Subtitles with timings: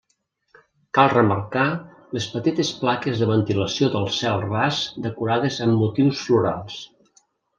[0.97, 1.65] Cal remarcar
[2.19, 6.83] les petites plaques de ventilació del cel ras decorades amb motius florals.